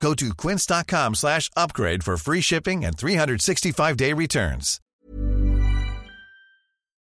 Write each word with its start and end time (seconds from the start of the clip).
Go 0.00 0.14
to 0.14 0.34
quince.com 0.34 1.14
slash 1.14 1.50
upgrade 1.56 2.02
for 2.04 2.16
free 2.16 2.40
shipping 2.40 2.84
and 2.84 2.96
365-day 2.96 4.12
returns. 4.14 4.80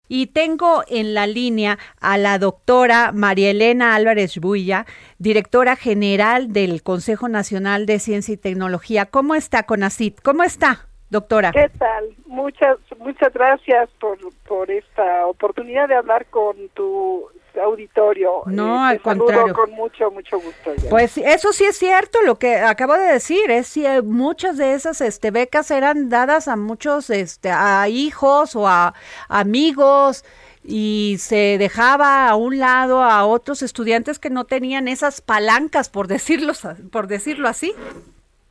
Y 0.07 0.27
tengo 0.27 0.85
en 0.87 1.15
la 1.15 1.27
línea 1.27 1.79
a 1.99 2.19
la 2.19 2.39
doctora 2.39 3.11
María 3.13 3.51
Elena 3.51 3.95
Álvarez 3.95 4.39
Builla, 4.39 4.85
directora 5.19 5.77
general 5.77 6.53
del 6.53 6.83
Consejo 6.83 7.29
Nacional 7.29 7.87
de 7.87 7.99
Ciencia 7.99 8.35
y 8.35 8.37
Tecnología. 8.37 9.07
¿Cómo 9.07 9.35
está, 9.35 9.63
Conacit? 9.63 10.21
¿Cómo 10.21 10.43
está? 10.43 10.87
doctora. 11.15 11.53
¿Qué 11.53 11.71
tal? 11.79 12.15
Muchas, 12.27 12.77
muchas 12.99 13.33
gracias 13.33 13.89
por, 14.01 14.19
por 14.47 14.71
esta 14.71 15.27
oportunidad 15.27 15.89
de 15.89 15.95
hablar 15.95 16.27
con 16.27 16.57
tu 16.75 17.29
auditorio. 17.63 18.43
No, 18.47 18.87
eh, 18.87 18.93
al 18.93 19.01
contrario. 19.01 19.55
Con 19.55 19.71
mucho, 19.73 20.11
mucho 20.11 20.39
gusto. 20.39 20.73
Pues 20.91 21.19
eso 21.19 21.53
sí 21.53 21.65
es 21.65 21.77
cierto, 21.77 22.19
lo 22.23 22.37
que 22.37 22.57
acabo 22.57 22.95
de 22.95 23.13
decir, 23.13 23.51
es 23.51 23.75
que 23.75 24.03
muchas 24.03 24.57
de 24.57 24.75
esas 24.75 25.01
este, 25.01 25.31
becas 25.31 25.71
eran 25.71 26.09
dadas 26.09 26.49
a 26.49 26.57
muchos, 26.57 27.11
este, 27.11 27.51
a 27.51 27.89
hijos 27.89 28.57
o 28.57 28.67
a 28.67 28.95
amigos 29.29 30.25
y 30.65 31.17
se 31.19 31.59
dejaba 31.59 32.29
a 32.29 32.37
un 32.37 32.59
lado 32.59 33.03
a 33.03 33.27
otros 33.27 33.63
estudiantes 33.63 34.19
que 34.19 34.31
no 34.31 34.45
tenían 34.45 34.89
esas 34.89 35.21
palancas, 35.21 35.91
por 35.91 36.09
decirlo, 36.09 36.55
por 36.91 37.07
decirlo 37.07 37.49
así. 37.49 37.75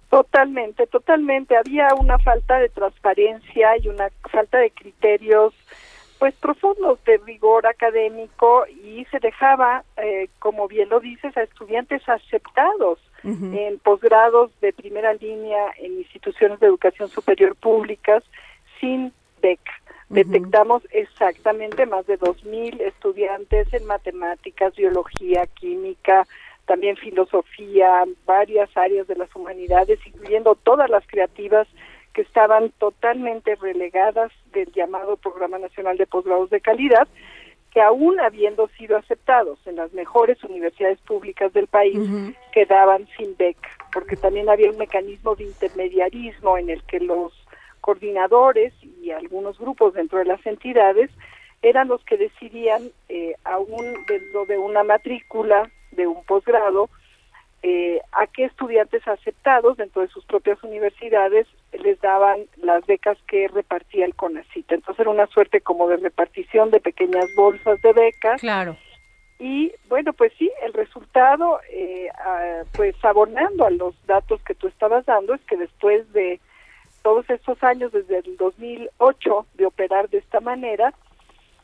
Totalmente, 0.09 0.85
totalmente. 0.85 1.57
Había 1.57 1.87
una 1.99 2.19
falta 2.19 2.59
de 2.59 2.69
transparencia 2.69 3.77
y 3.81 3.87
una 3.87 4.09
falta 4.31 4.59
de 4.59 4.69
criterios 4.69 5.55
pues 6.23 6.35
profundos 6.35 7.03
de 7.03 7.17
rigor 7.17 7.67
académico 7.67 8.63
y 8.69 9.03
se 9.11 9.19
dejaba, 9.19 9.83
eh, 9.97 10.29
como 10.39 10.69
bien 10.69 10.87
lo 10.87 11.01
dices, 11.01 11.35
a 11.35 11.43
estudiantes 11.43 12.01
aceptados 12.07 12.97
en 13.25 13.77
posgrados 13.79 14.49
de 14.61 14.71
primera 14.71 15.13
línea 15.15 15.73
en 15.79 15.97
instituciones 15.97 16.61
de 16.61 16.67
educación 16.67 17.09
superior 17.09 17.57
públicas 17.57 18.23
sin 18.79 19.11
beca. 19.41 19.73
Detectamos 20.07 20.87
exactamente 20.91 21.85
más 21.85 22.07
de 22.07 22.17
2.000 22.17 22.79
estudiantes 22.79 23.73
en 23.73 23.85
matemáticas, 23.85 24.73
biología, 24.77 25.45
química, 25.47 26.25
también 26.67 26.95
filosofía, 26.95 28.05
varias 28.25 28.69
áreas 28.77 29.07
de 29.07 29.17
las 29.17 29.35
humanidades, 29.35 29.99
incluyendo 30.07 30.55
todas 30.55 30.89
las 30.89 31.05
creativas 31.05 31.67
que 32.13 32.21
estaban 32.21 32.71
totalmente 32.77 33.55
relegadas 33.55 34.31
del 34.51 34.71
llamado 34.71 35.17
Programa 35.17 35.57
Nacional 35.57 35.97
de 35.97 36.05
Posgrados 36.05 36.49
de 36.49 36.61
Calidad, 36.61 37.07
que 37.71 37.81
aún 37.81 38.19
habiendo 38.19 38.67
sido 38.77 38.97
aceptados 38.97 39.59
en 39.65 39.77
las 39.77 39.91
mejores 39.93 40.43
universidades 40.43 40.99
públicas 41.01 41.51
del 41.53 41.65
país, 41.65 41.97
quedaban 42.51 43.07
sin 43.17 43.35
beca, 43.35 43.69
porque 43.91 44.15
también 44.15 44.47
había 44.47 44.69
un 44.69 44.77
mecanismo 44.77 45.35
de 45.35 45.45
intermediarismo 45.45 46.57
en 46.59 46.69
el 46.69 46.83
que 46.83 46.99
los 46.99 47.33
coordinadores 47.81 48.73
y 49.01 49.09
algunos 49.09 49.57
grupos 49.57 49.95
dentro 49.95 50.19
de 50.19 50.25
las 50.25 50.45
entidades 50.45 51.09
eran 51.63 51.87
los 51.87 52.03
que 52.05 52.17
decidían, 52.17 52.91
eh, 53.09 53.35
aún 53.43 54.05
dentro 54.07 54.45
de 54.45 54.57
una 54.57 54.83
matrícula 54.83 55.71
de 55.91 56.05
un 56.05 56.23
posgrado, 56.25 56.89
eh, 57.65 58.01
a 58.11 58.27
qué 58.27 58.43
estudiantes 58.43 59.07
aceptados 59.07 59.77
dentro 59.77 60.01
de 60.01 60.09
sus 60.09 60.25
propias 60.25 60.61
universidades 60.63 61.47
les 61.71 61.99
daban 62.01 62.41
las 62.57 62.85
becas 62.85 63.17
que 63.27 63.47
repartía 63.47 64.05
el 64.05 64.15
CONACIT. 64.15 64.69
Entonces 64.69 64.99
era 64.99 65.09
una 65.09 65.27
suerte 65.27 65.61
como 65.61 65.87
de 65.87 65.97
repartición 65.97 66.71
de 66.71 66.81
pequeñas 66.81 67.25
bolsas 67.37 67.81
de 67.81 67.93
becas. 67.93 68.41
Claro. 68.41 68.75
Y 69.39 69.71
bueno, 69.87 70.11
pues 70.13 70.33
sí, 70.37 70.51
el 70.63 70.73
resultado, 70.73 71.59
eh, 71.71 72.09
pues 72.75 72.95
abonando 73.03 73.65
a 73.65 73.69
los 73.69 73.95
datos 74.05 74.41
que 74.43 74.55
tú 74.55 74.67
estabas 74.67 75.05
dando, 75.05 75.33
es 75.33 75.41
que 75.41 75.57
después 75.57 76.11
de 76.11 76.41
todos 77.01 77.29
estos 77.29 77.61
años, 77.63 77.91
desde 77.91 78.19
el 78.19 78.37
2008, 78.37 79.45
de 79.55 79.65
operar 79.65 80.09
de 80.09 80.17
esta 80.17 80.39
manera, 80.39 80.93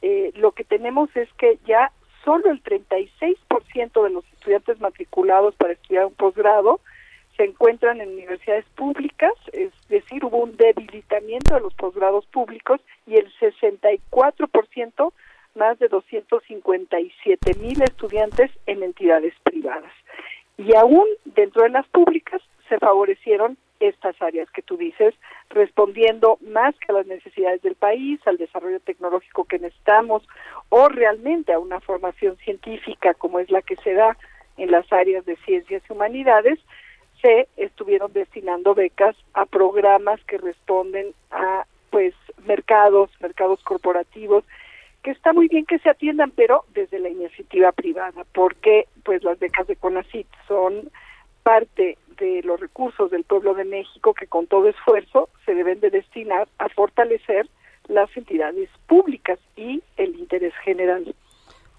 eh, 0.02 0.32
lo 0.36 0.52
que 0.52 0.64
tenemos 0.64 1.14
es 1.16 1.28
que 1.34 1.58
ya 1.66 1.92
solo 2.30 2.52
el 2.52 2.62
36% 2.62 4.04
de 4.04 4.10
los 4.12 4.24
estudiantes 4.34 4.80
matriculados 4.80 5.56
para 5.56 5.74
estudiar 5.74 6.06
un 6.06 6.14
posgrado 6.14 6.80
se 7.36 7.46
encuentran 7.46 8.02
en 8.02 8.10
universidades 8.10 8.66
públicas, 8.76 9.34
es 9.52 9.72
decir, 9.88 10.24
hubo 10.24 10.38
un 10.38 10.56
debilitamiento 10.56 11.56
de 11.56 11.62
los 11.62 11.74
posgrados 11.74 12.28
públicos 12.28 12.82
y 13.08 13.16
el 13.16 13.34
64%, 13.40 15.12
más 15.56 15.80
de 15.80 15.88
257 15.88 17.52
mil 17.60 17.82
estudiantes 17.82 18.52
en 18.68 18.84
entidades 18.84 19.34
privadas. 19.42 19.92
Y 20.58 20.76
aún 20.76 21.08
dentro 21.26 21.64
de 21.64 21.70
las 21.70 21.88
públicas 21.88 22.44
se 22.68 22.78
favorecieron 22.78 23.58
estas 23.80 24.22
áreas 24.22 24.52
que 24.52 24.62
tú 24.62 24.78
dices, 24.78 25.16
respondiendo 25.50 26.38
más 26.42 26.76
que 26.80 26.92
a 26.92 26.96
las 26.96 27.08
necesidades 27.08 27.62
del 27.62 27.76
país, 27.76 28.20
al 28.28 28.38
desarrollo 28.38 28.80
tecnológico 28.82 29.46
que 29.46 29.58
necesitamos 29.58 30.24
o 30.70 30.88
realmente 30.90 31.54
a 31.54 31.60
una 31.60 31.80
formación 31.80 32.38
científica 32.38 33.14
como 33.14 33.40
es 33.40 33.50
la 33.50 33.62
que 33.62 33.76
se 33.78 33.94
da 33.94 34.18
en 34.58 34.72
las 34.72 34.92
áreas 34.92 35.26
de 35.26 35.36
ciencias 35.38 35.82
y 35.90 35.94
humanidades, 35.94 36.60
se 37.22 37.48
estuvieron 37.58 38.14
destinando 38.14 38.76
becas 38.76 39.16
a 39.34 39.46
programas 39.46 40.24
que 40.26 40.38
responden 40.38 41.14
a 41.32 41.66
pues 41.90 42.14
mercados, 42.46 43.10
mercados 43.20 43.64
corporativos, 43.64 44.44
que 45.04 45.12
está 45.12 45.34
muy 45.34 45.48
bien 45.48 45.66
que 45.66 45.80
se 45.80 45.90
atiendan, 45.90 46.32
pero 46.32 46.66
desde 46.74 47.00
la 47.00 47.10
iniciativa 47.10 47.72
privada, 47.72 48.26
porque 48.34 48.88
pues 49.04 49.24
las 49.24 49.40
becas 49.40 49.68
de 49.68 49.76
CONACIT 49.76 50.28
son 50.48 50.90
parte 51.44 51.98
de 52.18 52.44
los 52.44 52.60
recursos 52.60 53.10
del 53.10 53.24
pueblo 53.24 53.54
de 53.54 53.66
México 53.66 54.14
que 54.14 54.28
con 54.28 54.46
todo 54.46 54.68
esfuerzo 54.68 55.30
se 55.46 55.56
deben 55.56 55.80
de 55.80 55.90
destinar 55.90 56.48
a 56.58 56.70
fortalecer 56.70 57.48
las 57.90 58.16
entidades 58.16 58.70
públicas 58.88 59.40
y 59.58 59.84
el 59.98 60.16
interés 60.18 60.54
general. 60.64 61.14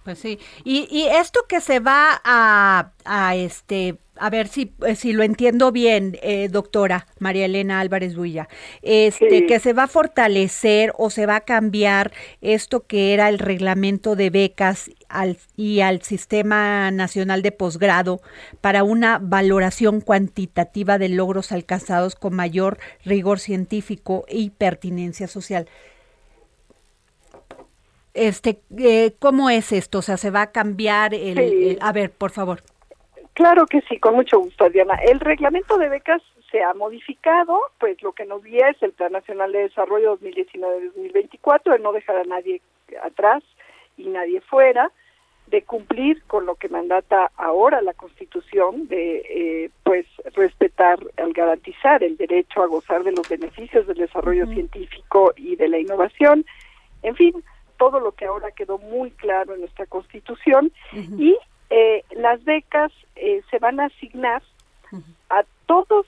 Pues 0.04 0.18
sí, 0.18 0.38
y, 0.64 0.88
y 0.90 1.06
esto 1.06 1.40
que 1.48 1.60
se 1.60 1.78
va 1.80 2.20
a, 2.24 2.92
a 3.04 3.36
este 3.36 3.98
a 4.20 4.28
ver 4.28 4.48
si, 4.48 4.74
eh, 4.86 4.94
si 4.94 5.12
lo 5.12 5.22
entiendo 5.22 5.72
bien, 5.72 6.18
eh, 6.22 6.48
doctora 6.48 7.06
María 7.18 7.46
Elena 7.46 7.80
Álvarez 7.80 8.14
Builla, 8.14 8.48
este, 8.82 9.46
que 9.46 9.58
se 9.58 9.72
va 9.72 9.84
a 9.84 9.88
fortalecer 9.88 10.92
o 10.98 11.10
se 11.10 11.24
va 11.24 11.36
a 11.36 11.40
cambiar 11.40 12.12
esto 12.42 12.86
que 12.86 13.14
era 13.14 13.30
el 13.30 13.38
reglamento 13.38 14.16
de 14.16 14.28
becas 14.28 14.90
al, 15.08 15.38
y 15.56 15.80
al 15.80 16.02
Sistema 16.02 16.90
Nacional 16.90 17.40
de 17.40 17.50
Posgrado 17.50 18.20
para 18.60 18.84
una 18.84 19.18
valoración 19.20 20.02
cuantitativa 20.02 20.98
de 20.98 21.08
logros 21.08 21.50
alcanzados 21.50 22.14
con 22.14 22.36
mayor 22.36 22.78
rigor 23.04 23.40
científico 23.40 24.26
y 24.28 24.50
pertinencia 24.50 25.28
social. 25.28 25.66
Este, 28.14 28.60
eh, 28.78 29.12
¿Cómo 29.18 29.50
es 29.50 29.72
esto? 29.72 29.98
O 29.98 30.02
sea, 30.02 30.16
¿se 30.16 30.30
va 30.30 30.42
a 30.42 30.52
cambiar 30.52 31.14
el 31.14 31.78
a 31.80 31.92
ver, 31.92 32.10
por 32.10 32.30
favor. 32.30 32.60
Claro 33.34 33.66
que 33.66 33.80
sí, 33.82 33.98
con 33.98 34.14
mucho 34.14 34.38
gusto, 34.38 34.68
Diana. 34.68 34.96
El 34.96 35.20
reglamento 35.20 35.78
de 35.78 35.88
becas 35.88 36.22
se 36.50 36.62
ha 36.62 36.74
modificado, 36.74 37.58
pues 37.78 38.02
lo 38.02 38.12
que 38.12 38.26
nos 38.26 38.42
guía 38.42 38.68
es 38.68 38.82
el 38.82 38.92
Plan 38.92 39.12
Nacional 39.12 39.52
de 39.52 39.60
Desarrollo 39.60 40.18
2019-2024, 40.18 41.76
el 41.76 41.82
no 41.82 41.92
dejar 41.92 42.16
a 42.16 42.24
nadie 42.24 42.60
atrás 43.02 43.42
y 43.96 44.08
nadie 44.08 44.40
fuera, 44.40 44.90
de 45.46 45.62
cumplir 45.62 46.22
con 46.24 46.46
lo 46.46 46.56
que 46.56 46.68
mandata 46.68 47.30
ahora 47.36 47.82
la 47.82 47.94
Constitución, 47.94 48.88
de 48.88 49.22
eh, 49.28 49.70
pues 49.84 50.06
respetar, 50.34 50.98
al 51.16 51.32
garantizar 51.32 52.02
el 52.02 52.16
derecho 52.16 52.62
a 52.62 52.66
gozar 52.66 53.04
de 53.04 53.12
los 53.12 53.28
beneficios 53.28 53.86
del 53.86 53.98
desarrollo 53.98 54.46
científico 54.46 55.32
y 55.36 55.56
de 55.56 55.68
la 55.68 55.78
innovación, 55.78 56.44
en 57.02 57.16
fin, 57.16 57.44
todo 57.80 57.98
lo 57.98 58.12
que 58.12 58.26
ahora 58.26 58.50
quedó 58.50 58.76
muy 58.76 59.10
claro 59.10 59.54
en 59.54 59.60
nuestra 59.60 59.86
Constitución 59.86 60.70
y 60.92 61.34
eh, 61.70 62.04
las 62.10 62.44
becas 62.44 62.92
eh, 63.16 63.40
se 63.50 63.58
van 63.58 63.80
a 63.80 63.86
asignar 63.86 64.42
a 65.30 65.44
todos 65.64 66.04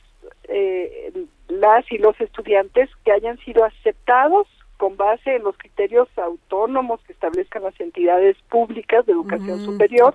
eh, 0.49 1.25
las 1.49 1.91
y 1.91 1.97
los 1.97 2.21
estudiantes 2.21 2.91
que 3.07 3.13
hayan 3.13 3.39
sido 3.39 3.65
aceptados 3.65 4.47
con 4.77 4.99
base 4.99 5.37
en 5.37 5.45
los 5.45 5.57
criterios 5.57 6.09
autónomos 6.19 7.01
que 7.07 7.15
establezcan 7.15 7.63
las 7.63 7.81
entidades 7.81 8.37
públicas 8.51 9.07
de 9.07 9.13
educación 9.13 9.65
superior. 9.65 10.13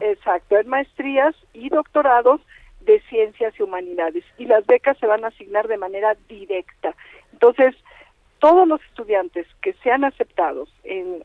Exacto, 0.00 0.58
en 0.58 0.68
maestrías 0.68 1.36
y 1.52 1.68
doctorados 1.68 2.40
de 2.80 3.00
ciencias 3.02 3.54
y 3.60 3.62
humanidades. 3.62 4.24
Y 4.38 4.46
las 4.46 4.66
becas 4.66 4.98
se 4.98 5.06
van 5.06 5.24
a 5.24 5.28
asignar 5.28 5.68
de 5.68 5.76
manera 5.76 6.16
directa. 6.28 6.96
Entonces, 7.32 7.76
todos 8.38 8.66
los 8.66 8.82
estudiantes 8.84 9.46
que 9.62 9.72
sean 9.84 10.04
aceptados 10.04 10.68
en, 10.84 11.24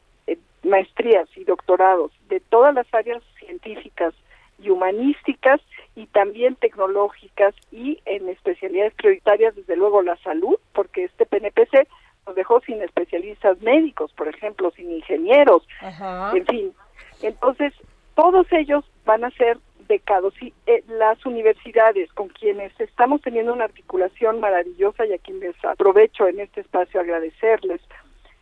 maestrías 0.63 1.27
y 1.35 1.43
doctorados 1.43 2.11
de 2.29 2.39
todas 2.39 2.73
las 2.73 2.87
áreas 2.93 3.21
científicas 3.37 4.13
y 4.59 4.69
humanísticas 4.69 5.59
y 5.95 6.05
también 6.07 6.55
tecnológicas 6.55 7.53
y 7.71 7.99
en 8.05 8.29
especialidades 8.29 8.93
prioritarias, 8.93 9.55
desde 9.55 9.75
luego 9.75 10.01
la 10.01 10.15
salud, 10.17 10.55
porque 10.73 11.03
este 11.03 11.25
PNPC 11.25 11.87
nos 12.25 12.35
dejó 12.35 12.61
sin 12.61 12.81
especialistas 12.81 13.61
médicos, 13.61 14.13
por 14.13 14.29
ejemplo, 14.29 14.71
sin 14.71 14.89
ingenieros, 14.91 15.67
en 16.33 16.45
fin. 16.45 16.73
Entonces, 17.21 17.73
todos 18.15 18.47
ellos 18.51 18.85
van 19.05 19.25
a 19.25 19.31
ser 19.31 19.57
becados 19.93 20.33
y 20.41 20.53
eh, 20.65 20.83
las 20.87 21.23
universidades 21.25 22.11
con 22.13 22.29
quienes 22.29 22.71
estamos 22.79 23.21
teniendo 23.21 23.53
una 23.53 23.65
articulación 23.65 24.39
maravillosa 24.39 25.05
y 25.05 25.13
a 25.13 25.19
quienes 25.19 25.55
aprovecho 25.63 26.27
en 26.27 26.39
este 26.39 26.61
espacio 26.61 26.99
agradecerles, 26.99 27.81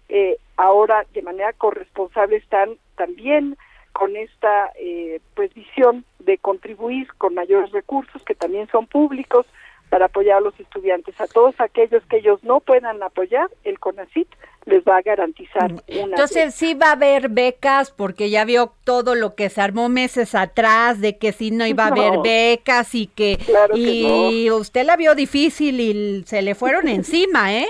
eh, 0.07 0.37
ahora 0.55 1.05
de 1.13 1.21
manera 1.21 1.51
corresponsable 1.53 2.37
están 2.37 2.77
también 2.95 3.57
con 3.91 4.15
esta 4.15 4.71
eh, 4.79 5.19
pues 5.35 5.53
visión 5.53 6.05
de 6.19 6.37
contribuir 6.37 7.07
con 7.17 7.33
mayores 7.33 7.71
recursos 7.71 8.23
que 8.23 8.35
también 8.35 8.69
son 8.69 8.87
públicos 8.87 9.45
para 9.91 10.05
apoyar 10.05 10.37
a 10.37 10.39
los 10.41 10.57
estudiantes. 10.57 11.19
A 11.19 11.27
todos 11.27 11.53
aquellos 11.59 12.01
que 12.05 12.19
ellos 12.19 12.41
no 12.45 12.61
puedan 12.61 13.03
apoyar, 13.03 13.49
el 13.65 13.77
CONACIT 13.77 14.29
les 14.63 14.81
va 14.85 14.97
a 14.97 15.01
garantizar 15.01 15.73
mm. 15.73 15.79
una. 15.89 16.15
Entonces 16.15 16.55
sí 16.55 16.75
va 16.75 16.87
a 16.87 16.91
haber 16.93 17.27
becas 17.27 17.91
porque 17.91 18.29
ya 18.29 18.45
vio 18.45 18.71
todo 18.85 19.15
lo 19.15 19.35
que 19.35 19.49
se 19.49 19.59
armó 19.59 19.89
meses 19.89 20.33
atrás 20.33 21.01
de 21.01 21.17
que 21.17 21.33
sí 21.33 21.51
no 21.51 21.67
iba 21.67 21.83
a 21.83 21.87
haber 21.87 22.19
becas 22.23 22.95
y 22.95 23.07
que 23.07 23.37
y 23.75 24.49
usted 24.49 24.85
la 24.85 24.95
vio 24.95 25.13
difícil 25.13 25.81
y 25.81 26.23
se 26.25 26.41
le 26.41 26.55
fueron 26.55 26.87
encima, 26.87 27.53
¿eh? 27.53 27.67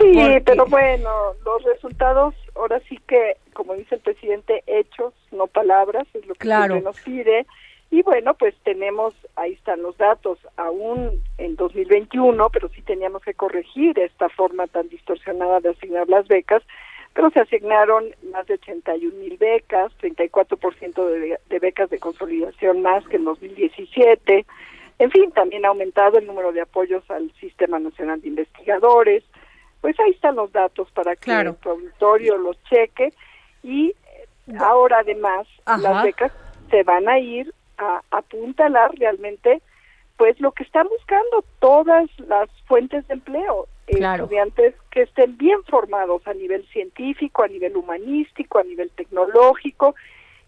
Sí, 0.00 0.12
pero 0.44 0.66
bueno, 0.66 1.08
los 1.44 1.62
resultados 1.62 2.34
ahora 2.56 2.80
sí 2.88 2.98
que, 3.06 3.36
como 3.52 3.74
dice 3.74 3.94
el 3.94 4.00
presidente, 4.00 4.64
hechos, 4.66 5.14
no 5.30 5.46
palabras, 5.46 6.08
es 6.14 6.26
lo 6.26 6.34
que 6.34 6.40
claro. 6.40 6.80
nos 6.80 6.98
pide. 7.00 7.46
Y 7.90 8.02
bueno, 8.02 8.34
pues 8.34 8.54
tenemos, 8.64 9.14
ahí 9.36 9.54
están 9.54 9.82
los 9.82 9.96
datos, 9.96 10.38
aún 10.56 11.22
en 11.38 11.56
2021, 11.56 12.50
pero 12.50 12.68
sí 12.68 12.82
teníamos 12.82 13.22
que 13.22 13.32
corregir 13.32 13.98
esta 13.98 14.28
forma 14.28 14.66
tan 14.66 14.88
distorsionada 14.88 15.60
de 15.60 15.70
asignar 15.70 16.08
las 16.08 16.28
becas, 16.28 16.62
pero 17.14 17.30
se 17.30 17.40
asignaron 17.40 18.14
más 18.30 18.46
de 18.46 18.54
81 18.54 19.16
mil 19.16 19.38
becas, 19.38 19.90
34% 20.02 21.06
de, 21.06 21.40
de 21.48 21.58
becas 21.58 21.88
de 21.88 21.98
consolidación 21.98 22.82
más 22.82 23.06
que 23.08 23.16
en 23.16 23.24
2017. 23.24 24.44
En 24.98 25.10
fin, 25.10 25.30
también 25.32 25.64
ha 25.64 25.68
aumentado 25.68 26.18
el 26.18 26.26
número 26.26 26.52
de 26.52 26.60
apoyos 26.60 27.08
al 27.10 27.32
Sistema 27.40 27.78
Nacional 27.78 28.20
de 28.20 28.28
Investigadores. 28.28 29.24
Pues 29.80 29.98
ahí 30.00 30.10
están 30.10 30.36
los 30.36 30.52
datos 30.52 30.90
para 30.90 31.16
que 31.16 31.30
el 31.30 31.56
auditorio 31.64 32.36
los 32.36 32.62
cheque. 32.64 33.12
Y 33.62 33.94
ahora 34.58 34.98
además 35.00 35.46
las 35.66 36.02
becas 36.02 36.32
se 36.70 36.82
van 36.82 37.08
a 37.08 37.18
ir 37.18 37.52
a 37.78 38.02
apuntalar 38.10 38.90
realmente 38.96 39.62
pues 40.18 40.38
lo 40.40 40.50
que 40.50 40.64
están 40.64 40.88
buscando 40.88 41.44
todas 41.60 42.10
las 42.18 42.50
fuentes 42.66 43.06
de 43.06 43.14
empleo, 43.14 43.68
estudiantes 43.86 44.74
que 44.90 45.02
estén 45.02 45.38
bien 45.38 45.62
formados 45.64 46.26
a 46.26 46.34
nivel 46.34 46.66
científico, 46.68 47.44
a 47.44 47.48
nivel 47.48 47.76
humanístico, 47.76 48.58
a 48.58 48.64
nivel 48.64 48.90
tecnológico 48.90 49.94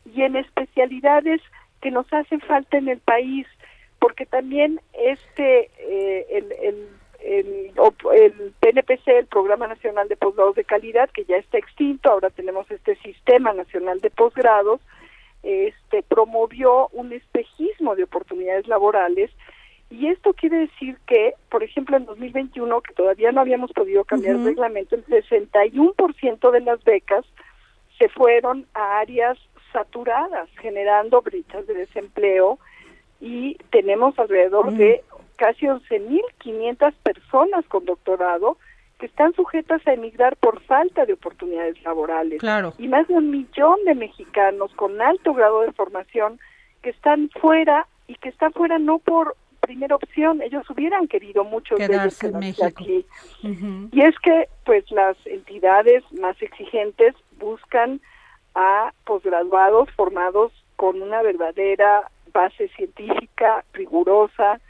y 0.04 0.22
en 0.22 0.34
especialidades 0.36 1.40
que 1.80 1.92
nos 1.92 2.12
hacen 2.12 2.40
falta 2.40 2.78
en 2.78 2.88
el 2.88 2.98
país, 2.98 3.46
porque 4.00 4.26
también 4.26 4.80
este 4.92 5.70
eh, 5.78 6.26
el, 6.30 6.52
el, 6.62 6.88
el, 7.22 7.72
el, 8.12 8.52
PNPC, 8.58 9.06
el 9.06 9.26
Programa 9.26 9.68
Nacional 9.68 10.08
de 10.08 10.16
Posgrados 10.16 10.56
de 10.56 10.64
Calidad, 10.64 11.10
que 11.10 11.24
ya 11.24 11.36
está 11.36 11.58
extinto, 11.58 12.10
ahora 12.10 12.30
tenemos 12.30 12.68
este 12.70 12.96
Sistema 12.96 13.52
Nacional 13.52 14.00
de 14.00 14.10
Posgrados, 14.10 14.80
este, 15.42 16.02
promovió 16.02 16.88
un 16.88 17.12
espejismo 17.12 17.96
de 17.96 18.04
oportunidades 18.04 18.66
laborales. 18.68 19.30
Y 19.90 20.06
esto 20.06 20.34
quiere 20.34 20.58
decir 20.58 20.98
que, 21.06 21.34
por 21.48 21.64
ejemplo, 21.64 21.96
en 21.96 22.04
2021, 22.04 22.80
que 22.82 22.94
todavía 22.94 23.32
no 23.32 23.40
habíamos 23.40 23.72
podido 23.72 24.04
cambiar 24.04 24.36
el 24.36 24.44
reglamento, 24.44 24.94
el 24.94 25.04
61% 25.04 26.50
de 26.50 26.60
las 26.60 26.82
becas 26.84 27.24
se 27.98 28.08
fueron 28.08 28.66
a 28.74 29.00
áreas 29.00 29.36
saturadas, 29.72 30.48
generando 30.60 31.22
brechas 31.22 31.66
de 31.66 31.74
desempleo. 31.74 32.58
Y 33.20 33.56
tenemos 33.70 34.18
alrededor 34.18 34.72
de 34.72 35.02
casi 35.36 35.66
11.500 35.66 36.94
personas 37.02 37.66
con 37.66 37.84
doctorado 37.84 38.56
que 39.00 39.06
están 39.06 39.32
sujetas 39.34 39.84
a 39.86 39.94
emigrar 39.94 40.36
por 40.36 40.60
falta 40.62 41.06
de 41.06 41.14
oportunidades 41.14 41.82
laborales. 41.82 42.38
Claro. 42.38 42.74
Y 42.78 42.86
más 42.86 43.08
de 43.08 43.14
un 43.14 43.30
millón 43.30 43.76
de 43.86 43.94
mexicanos 43.94 44.72
con 44.74 45.00
alto 45.00 45.32
grado 45.32 45.62
de 45.62 45.72
formación 45.72 46.38
que 46.82 46.90
están 46.90 47.30
fuera 47.40 47.86
y 48.06 48.14
que 48.16 48.28
están 48.28 48.52
fuera 48.52 48.78
no 48.78 48.98
por 48.98 49.36
primera 49.60 49.96
opción, 49.96 50.42
ellos 50.42 50.68
hubieran 50.68 51.08
querido 51.08 51.44
mucho 51.44 51.76
quedarse 51.76 52.26
en 52.28 52.38
México. 52.38 52.66
aquí. 52.66 53.06
Y 53.42 54.00
es 54.02 54.18
que 54.18 54.48
pues 54.64 54.90
las 54.90 55.16
entidades 55.26 56.04
más 56.12 56.40
exigentes 56.42 57.14
buscan 57.38 58.00
a 58.54 58.92
posgraduados 59.04 59.90
formados 59.92 60.52
con 60.76 61.00
una 61.00 61.22
verdadera 61.22 62.10
base 62.32 62.68
científica 62.68 63.64
rigurosa, 63.72 64.60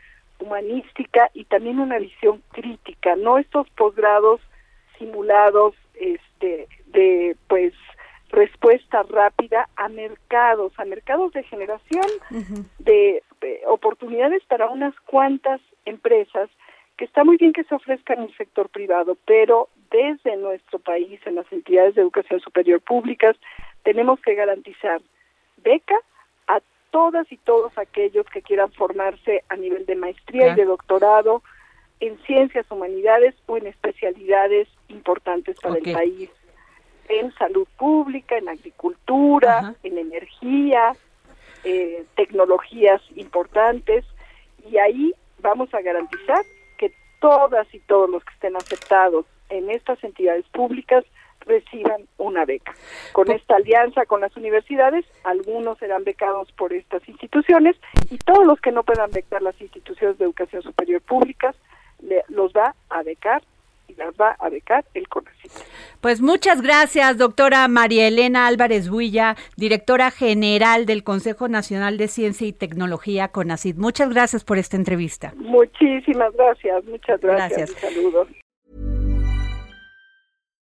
humanística 0.40 1.30
y 1.34 1.44
también 1.44 1.78
una 1.78 1.98
visión 1.98 2.42
crítica, 2.52 3.16
no 3.16 3.38
estos 3.38 3.68
posgrados 3.70 4.40
simulados 4.98 5.74
este 5.94 6.68
de 6.86 7.36
pues 7.48 7.72
respuesta 8.30 9.02
rápida 9.04 9.68
a 9.76 9.88
mercados, 9.88 10.72
a 10.78 10.84
mercados 10.84 11.32
de 11.32 11.42
generación 11.44 12.06
de, 12.78 13.22
oportunidades 13.66 14.42
para 14.44 14.68
unas 14.68 14.94
cuantas 15.00 15.60
empresas 15.84 16.50
que 16.96 17.06
está 17.06 17.24
muy 17.24 17.38
bien 17.38 17.52
que 17.52 17.64
se 17.64 17.74
ofrezcan 17.74 18.18
en 18.18 18.24
el 18.24 18.36
sector 18.36 18.68
privado, 18.68 19.16
pero 19.24 19.68
desde 19.90 20.36
nuestro 20.36 20.78
país, 20.78 21.18
en 21.24 21.36
las 21.36 21.50
entidades 21.50 21.94
de 21.94 22.02
educación 22.02 22.40
superior 22.40 22.80
públicas, 22.80 23.36
tenemos 23.82 24.20
que 24.20 24.34
garantizar 24.34 25.00
beca 25.56 25.96
todas 26.90 27.30
y 27.30 27.36
todos 27.38 27.76
aquellos 27.78 28.26
que 28.26 28.42
quieran 28.42 28.72
formarse 28.72 29.44
a 29.48 29.56
nivel 29.56 29.86
de 29.86 29.96
maestría 29.96 30.48
y 30.48 30.54
de 30.54 30.64
doctorado 30.64 31.42
en 32.00 32.18
ciencias 32.24 32.66
humanidades 32.70 33.34
o 33.46 33.56
en 33.56 33.66
especialidades 33.66 34.68
importantes 34.88 35.56
para 35.60 35.76
el 35.76 35.92
país, 35.92 36.30
en 37.08 37.32
salud 37.34 37.66
pública, 37.76 38.38
en 38.38 38.48
agricultura, 38.48 39.74
en 39.82 39.98
energía, 39.98 40.92
eh, 41.64 42.04
tecnologías 42.16 43.02
importantes, 43.16 44.04
y 44.70 44.78
ahí 44.78 45.14
vamos 45.40 45.72
a 45.74 45.82
garantizar 45.82 46.42
que 46.78 46.92
todas 47.20 47.72
y 47.74 47.80
todos 47.80 48.08
los 48.08 48.24
que 48.24 48.34
estén 48.34 48.56
aceptados 48.56 49.26
en 49.50 49.70
estas 49.70 50.02
entidades 50.02 50.46
públicas 50.48 51.04
reciban 51.46 52.06
una 52.18 52.44
beca. 52.44 52.74
Con 53.12 53.30
esta 53.30 53.56
alianza 53.56 54.06
con 54.06 54.20
las 54.20 54.36
universidades, 54.36 55.04
algunos 55.24 55.78
serán 55.78 56.04
becados 56.04 56.52
por 56.52 56.72
estas 56.72 57.06
instituciones 57.08 57.76
y 58.10 58.18
todos 58.18 58.46
los 58.46 58.60
que 58.60 58.72
no 58.72 58.82
puedan 58.82 59.10
becar 59.10 59.42
las 59.42 59.60
instituciones 59.60 60.18
de 60.18 60.24
educación 60.24 60.62
superior 60.62 61.00
públicas 61.02 61.56
los 62.28 62.52
va 62.52 62.74
a 62.88 63.02
becar 63.02 63.42
y 63.88 63.94
las 63.94 64.14
va 64.14 64.36
a 64.38 64.48
becar 64.48 64.84
el 64.94 65.08
CONACYT. 65.08 65.50
Pues 66.00 66.20
muchas 66.20 66.62
gracias, 66.62 67.18
doctora 67.18 67.66
María 67.68 68.06
Elena 68.06 68.46
Álvarez 68.46 68.88
Builla, 68.88 69.36
directora 69.56 70.10
general 70.10 70.86
del 70.86 71.02
Consejo 71.02 71.48
Nacional 71.48 71.98
de 71.98 72.08
Ciencia 72.08 72.46
y 72.46 72.52
Tecnología 72.52 73.28
CONACYT. 73.28 73.76
Muchas 73.76 74.10
gracias 74.10 74.44
por 74.44 74.58
esta 74.58 74.76
entrevista. 74.76 75.32
Muchísimas 75.36 76.32
gracias, 76.34 76.84
muchas 76.84 77.20
gracias. 77.20 77.70
gracias. 77.72 77.92
Saludos. 77.94 78.28